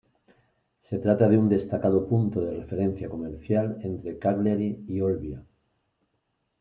Se 0.81 0.97
trata 0.97 1.29
de 1.29 1.37
un 1.37 1.47
destacado 1.47 2.07
punto 2.07 2.41
de 2.41 2.55
referencia 2.55 3.07
comercial 3.07 3.77
entre 3.83 4.17
Cagliari 4.17 4.83
y 4.87 4.99
Olbia. 4.99 5.43